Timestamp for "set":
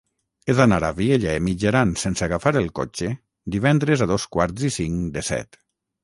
5.29-5.61